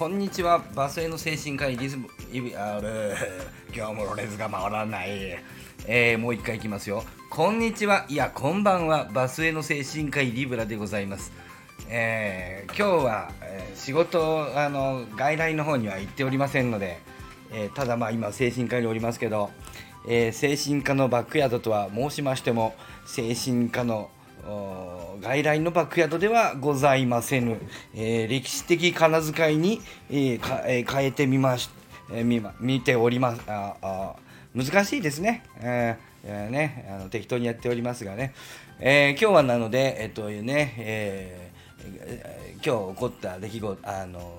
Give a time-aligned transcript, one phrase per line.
[0.00, 0.64] こんにちは。
[0.74, 3.14] バスへの精神科医リズムイビあれ
[3.70, 5.10] 今日もロレズが回らない、
[5.86, 7.04] えー、もう一回いきますよ。
[7.28, 8.06] こんにちは。
[8.08, 9.10] いやこんばんは。
[9.12, 11.32] バスへの精神科医リブラでございます。
[11.90, 16.98] えー、今日は、えー、仕事あの外来の方には行っておりませんので、
[17.52, 19.50] えー、ただまあ今精神科におりますけど、
[20.08, 22.74] え精神科のバックヤードとは申しましても
[23.04, 24.08] 精神科の
[25.20, 27.58] 外来のバックヤードではございませぬ、
[27.94, 31.70] え歴史的仮名遣いに、ええ変えてみまし、
[32.12, 33.42] え見見ております。
[33.46, 34.16] ああ
[34.54, 35.44] 難しいですね。
[35.56, 38.34] えーね、あの適当にやっておりますがね、
[38.78, 41.50] え今日はなので、えっとね、えー
[42.62, 44.34] 今日起こった出来事あの、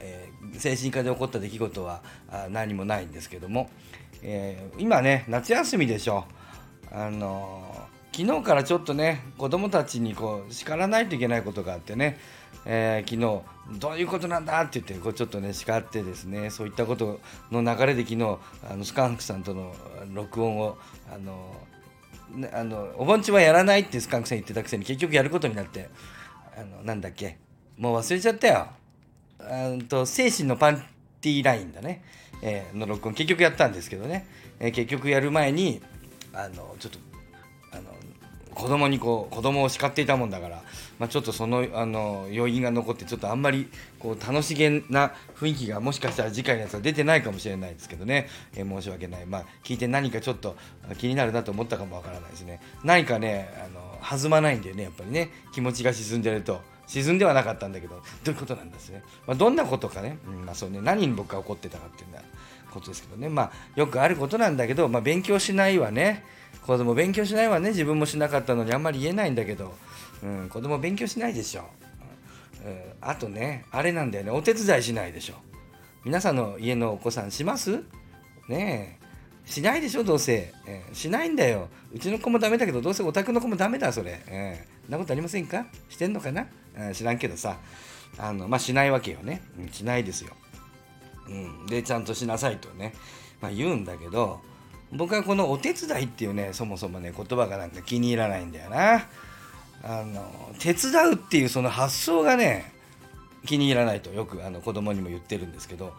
[0.00, 3.68] えー、精神科で起こった出来事はあ何もないんですけども、
[4.22, 6.24] えー、今ね夏休みでしょ。
[6.92, 12.16] あの昨日からちょっとね子供たちにこう叱らないといけないことがあってね、
[12.64, 17.18] えー、昨日どういうことなんだって言ってこうちょっとね叱ってですねそういったこと
[17.50, 18.38] の流れで昨日
[18.70, 19.74] あのスカンクさんとの
[20.12, 20.78] 録音を
[21.12, 21.56] あの
[22.52, 25.88] あのお盆地はやらないってスカンクさん言ってたくせに結局やることになって
[26.56, 27.38] あのなんだっけ
[27.76, 28.68] もう忘れちゃったよ。
[29.40, 30.76] あと精神のパン
[31.20, 32.04] ティーラインだね、
[32.42, 34.24] えー、の録音結局やったんですけどね、
[34.60, 35.82] えー、結局やる前に
[36.32, 37.13] あのちょっと
[37.74, 37.94] あの
[38.54, 40.62] 子供にこう子供を叱っていたもんだから、
[40.98, 49.26] まあ、ちょっとそのあの余韻が残ってちょっとあんまりこう楽しげな雰囲気がもしかしたら次回のやつは出てないかもしれないですけどね、えー、申し訳ない。
[49.26, 50.56] まあ聞いて何かちょっと
[50.98, 52.60] 気になるなと思ったかもわからないですね。
[52.84, 55.30] 何かねあの弾まないんだよねやっぱりね。
[55.52, 56.60] 気持ちが沈んでると。
[56.86, 57.96] 沈んではなかったんだけど。
[57.96, 60.80] どういうことなんですね、まあ、どんなことかね,、うんまあそうね。
[60.82, 62.22] 何に僕が怒ってたかっていうような
[62.74, 63.28] ことですけどね。
[63.28, 66.24] まあよくあることなんだけど、まあ、勉強しないわね
[66.66, 69.74] 子供勉強しないわね自分もしなかったのにあんまり言えないんだけど、
[70.22, 71.64] うん、子供勉強しないでしょ、
[72.66, 74.30] うん、あとねあれなんだよね。
[74.30, 75.34] お手伝いしないでしょ。
[76.04, 77.82] 皆さんの家のお子さんします？
[78.48, 79.50] ねえ。
[79.50, 81.68] しないでしょどうせ、えー、しないんだよ。
[81.92, 85.66] うちの子もダメだけどどうせお宅の子もダメだそれ、えー、なことありませんか？
[85.88, 86.46] してんのかな、
[86.76, 87.58] えー、知らんけどさ。
[88.16, 90.30] あのまあしないわけよね、うん、しないですよ、
[91.28, 92.94] うん、でちゃんとしなさいとね、
[93.40, 94.40] まあ、言うんだけど
[94.92, 99.06] 僕はこのお手伝いっていうねそもそもね言葉がなんか気に入らないんだよな。
[99.86, 102.72] あの手伝うっていうその発想がね
[103.44, 105.92] 気に入らないとよくあの子供にも言ってるんですけど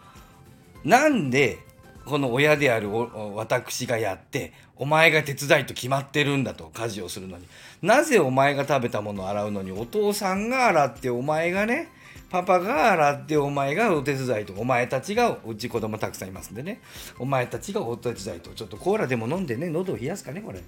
[0.84, 1.60] なんで
[2.04, 2.90] この親である
[3.34, 7.46] 私がやってお前が手伝いと決まってるんだと家事をするのに。
[7.82, 11.88] なぜお前が食べたものを洗うのにお父さんが洗ってお前がね
[12.36, 16.82] パパが洗ってお前がお手伝いとお前たちがうち子供たくさんいますんでね。
[17.18, 20.60] お前たちがお手伝いとちょっとコーラでも飲んでね喉を冷やすかねこれ。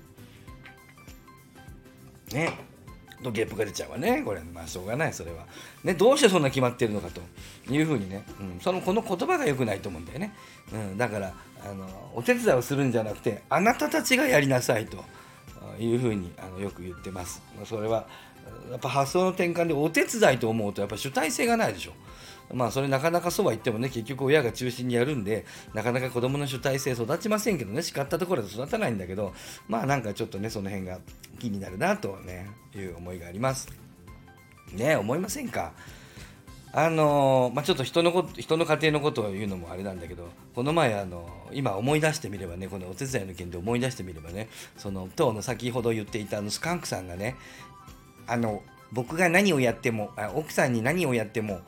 [2.32, 2.52] ね。
[3.22, 4.40] とゲップが出ちゃうわねこれ。
[4.40, 5.46] まあしょうがないそれは、
[5.84, 7.20] ね、どうしてそんな決まってるのかと
[7.70, 10.32] いうふうにね、うん、そのこの言葉が良くないと思うんだよね、
[10.72, 11.34] うん、だから
[11.68, 15.04] あのお手伝いをするんじゃなくてあなたたちがやりなさいと。
[15.78, 17.42] いうふうにあのよく言ってます。
[17.64, 18.06] それは
[18.70, 21.92] やっぱ発想の転換でお手伝いと思うとやっぱ主体性がないでしょ。
[22.54, 29.34] まあそれなかなかそうは言ってもね結局親が中心にやるんでなかなか子供の主体性育ちませんけどね叱ったところで育たないんだけど
[29.68, 30.98] まあなんかちょっとねその辺が
[31.38, 33.68] 気になるなとねいう思いがあります。
[34.72, 35.72] ね思いませんか？
[36.72, 47.36] あのまあ、ちょっと人のこと人の家庭のことを言うのもあれなんだけどこの前あの今思い出してみればねこのお手伝いの件で思い出してみればねその当の先ほど言っていたあのスカンクさんがね
[48.26, 48.62] あの
[48.92, 51.60] 僕が何をやっても奥さんに何をやっても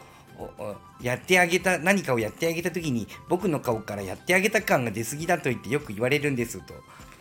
[1.03, 6.75] やってあげた何かをやってあげた時に僕の顔からやってあげた感が出過ぎだと言ってよく言われるんですと。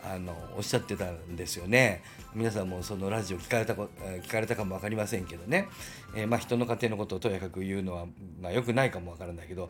[0.03, 2.03] あのおっしゃってたんですよね。
[2.33, 5.67] 皆さんもそのラジオ聞かれた聞かれたかも分かりませんけどね、
[6.15, 8.05] えー、まあ、人の家庭のことをとやかく言うのは、
[8.41, 9.69] まあ、よくないかも分からないけど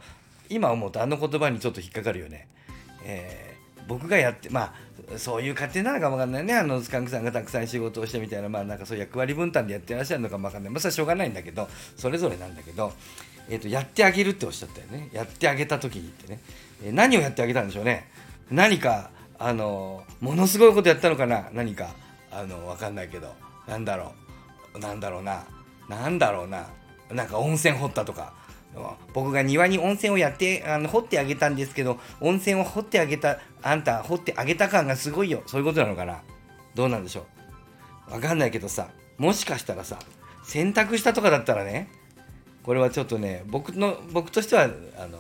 [0.50, 2.48] 今思うとあの言葉にちょっと引っかかるよね。
[3.04, 4.74] えー、僕がやってま
[5.14, 6.56] あそういう家庭なのかもわかんないね。
[6.56, 10.72] あのスカンクさんがたくさん仕事をしてみたいなまあなんかそういう役割分担でやってらっしゃるのかもわかんない。
[10.72, 12.94] まあそれはしょうがないんだけどそれぞれなんだけど
[13.50, 15.10] えーと、やってあげるっておっしゃったよね。
[15.12, 16.40] やってあげた時にってね、
[16.84, 18.08] えー、何をやってあげたんでしょうね。
[18.52, 19.10] 何か
[19.40, 21.50] あのものすごいことやったのかな？
[21.54, 21.90] 何か。
[22.32, 23.34] あの分かんないけど。
[23.68, 24.14] なんだろ
[24.76, 24.80] う。
[24.80, 25.46] なんだろうな。
[25.88, 26.68] なんだろうな。
[27.10, 28.34] なんか温泉掘ったとか。
[29.14, 35.42] 僕が庭に温泉をやってあの掘ってあげたんですけど温泉を掘ってあげたあんた掘ってあげた感がすごいよ。
[35.48, 36.22] そういうことなのかな？
[36.76, 37.26] どうなんでしょ
[38.10, 38.12] う？
[38.12, 39.98] 分かんないけどさもしかしたらさ
[40.44, 41.90] 洗濯したとかだったらね
[42.64, 44.68] これはちょっとね僕の僕としてはあ
[45.08, 45.18] の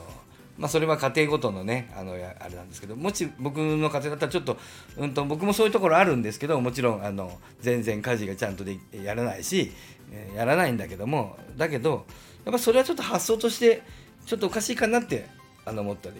[0.59, 4.57] まあ、それは家庭ごとのねあのあれなんですけどもし僕の家庭だったらちょっと,、
[4.97, 9.71] うんと、僕もそういうところあるんですけどもちろんあの全然家事がちゃんとでやらないし、
[10.11, 12.05] え、やらないんだけどもだけど
[12.43, 13.81] やっぱそれはちょっと発想として
[14.25, 15.27] ちょっとおかしいかなって
[15.65, 16.15] あの思ったり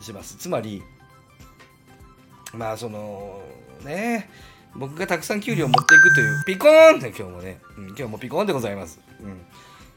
[0.00, 0.36] します。
[0.36, 0.82] つまり
[2.54, 3.42] まあその
[3.84, 4.30] ね
[4.76, 9.40] 僕がたくさん給料を持っていくというピコーンって今日もね、うん、今日もピコーンでございます、うん。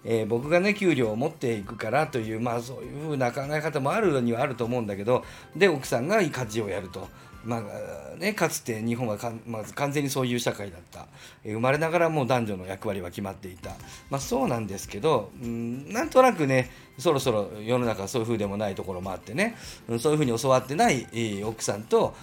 [0.05, 5.23] えー、僕がね給料を持っていくからというまあそういうふうな考え方もあるにはあると思うんだけど
[5.55, 7.07] で奥さんが家事をやると。
[7.45, 11.07] まあね、かつて日本はまず完全にそういう社会だった、
[11.43, 13.71] 生まれながらもう男女の役割は決まっていた、
[14.09, 19.57] まあ、そうなんですけど、うん、なんとなくねそろそろ世の中はそういうふうでもないところもあってね、
[19.99, 21.05] そういうふうに教わってない、
[21.43, 22.15] 奥さんと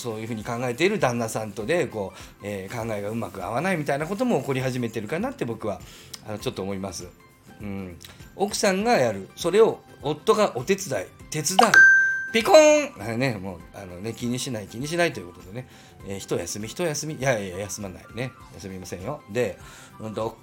[0.00, 2.12] そういうふうに考えている旦那さんとでこ
[2.42, 5.80] う、えー、考えがうまく合わないみたいなことも起こり始めてるかなって僕は
[6.26, 7.08] あのちょっと思います、
[7.60, 7.96] うん、
[8.34, 9.28] 奥さんがやる。
[9.36, 11.72] それを夫がお手伝い手伝う。
[12.32, 13.18] ピコーン!
[13.18, 15.68] ね、もうあのね、気にしない気にしないということでね、
[16.06, 17.14] えー、一休み一休み。
[17.14, 18.32] いやいや休まないね。
[18.54, 19.20] 休みませんよ。
[19.30, 19.58] で、
[19.98, 20.36] うんと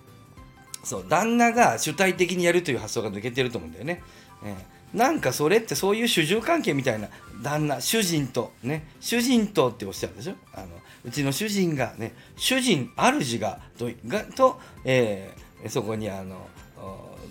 [0.83, 4.03] そう旦那が主体的にやるという発想が抜けてると思うんだよね、
[4.44, 7.10] えーなんかそれってそういう主従関係みたいな
[7.44, 10.34] 旦那主人とね主人とっておっしゃるでしょ？
[10.54, 10.68] あの
[11.06, 16.48] うちの主人がね主人主がとがと、えー、そこにあの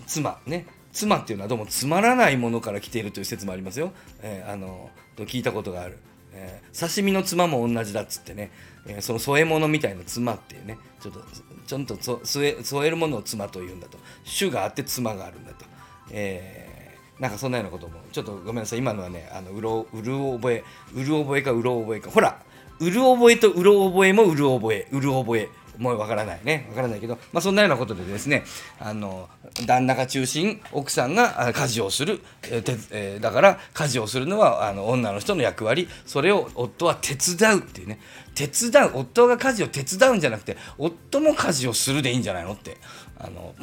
[0.05, 5.97] 妻ね妻っていうのはどうもつまらないものから来ているという説もありますよ、えー、あのと聞いたことがある、
[6.33, 8.51] えー、刺身の妻も同じだっつってね、
[8.85, 11.21] えー、その添え物みたいな妻っていうねちょっと
[11.65, 13.97] ちょっと添えるものを妻というんだと。
[14.23, 15.65] 主があって妻があるんだと、
[16.11, 16.66] えー
[17.19, 18.79] なんかそんなようなこともちょっとごめんなさい。
[18.79, 20.63] 今のはねあのうろうる覚え
[20.95, 22.11] うる覚えかうろ覚えか。
[22.11, 22.39] ほら
[22.79, 24.87] うる覚えとうろ覚えもうる覚え。
[24.91, 25.49] うる覚え。
[25.77, 26.65] もうわからないね。
[26.69, 28.43] わからないけど、まあ、そんなようなことでですね
[28.79, 29.29] あの
[29.67, 35.87] 旦那が中心奥さんが家事をする、えーえー、だから家事をするのはあの女の人の役割。
[36.05, 37.99] それを夫は手伝うっていうね。
[38.35, 42.77] 手伝う夫が家事を手伝うんじゃなくて夫も家事をするでいいんじゃないのって。
[43.19, 43.55] あの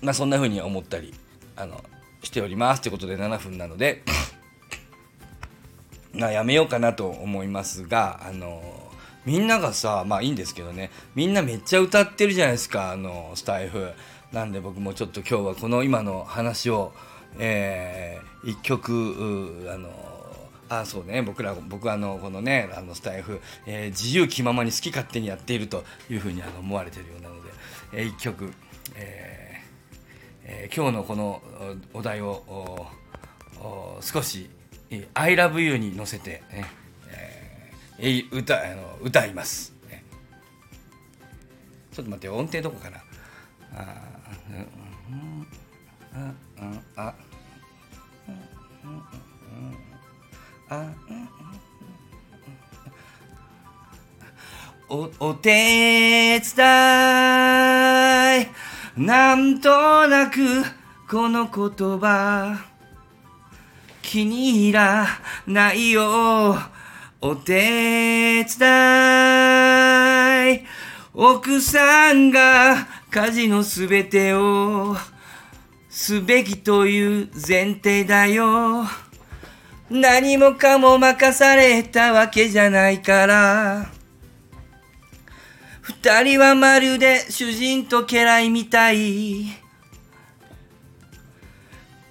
[0.00, 1.14] まあそんな風に思ったり
[1.56, 1.80] あの
[2.22, 2.82] しております。
[2.82, 4.02] ということで7分なので
[6.14, 8.62] まやめようかなと思いますがあの
[9.24, 10.90] みんながさまあいいんですけどね。
[11.14, 13.90] みんなめっちゃ歌ってるじゃないですかあのスタイフ。
[14.32, 16.92] なんで僕もちょっと今日はこの今の話を
[17.38, 19.90] えー、一曲あの
[20.68, 21.22] あそうね。
[21.22, 27.50] 僕ら僕はあのこのねあのスタイフ、えー、自由気ままに好き勝手にやっているというふうにあの思われてるようなので、
[27.92, 28.52] えー、一曲、
[28.94, 29.41] えー
[30.44, 31.40] えー、今日のこの
[31.94, 32.86] お題を
[34.00, 34.50] 少し
[35.14, 36.64] 「I love you」に乗せてね、
[37.98, 40.04] えー、歌あの歌います、ね、
[41.92, 42.98] ちょっと待って音程どこかな？
[43.74, 43.96] あ
[46.14, 46.34] あ
[46.96, 47.14] あ
[50.68, 50.92] あ
[54.88, 56.42] おお手伝
[58.42, 58.46] い
[58.96, 60.38] なんとなく
[61.08, 62.58] この言葉
[64.02, 65.06] 気に入ら
[65.46, 66.58] ないよ。
[67.22, 68.46] お手伝
[70.56, 70.64] い。
[71.14, 74.94] 奥さんが家事のすべてを
[75.88, 78.84] すべきという前提だよ。
[79.88, 84.01] 何もかも任されたわけじゃないから。
[85.82, 89.46] 二人はまるで主人と家来みたい。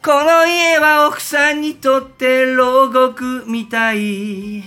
[0.04, 4.64] この家は奥さんにとって牢獄みたい。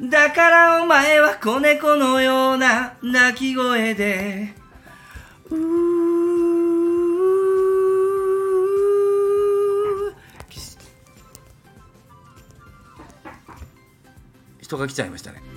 [0.00, 4.52] だからお前は子猫のような鳴き声で、
[5.50, 5.54] う
[14.60, 15.55] 人が来ちゃいましたね。